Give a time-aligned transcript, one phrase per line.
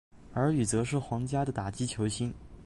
[0.33, 2.33] 而与则是皇家的打击球星。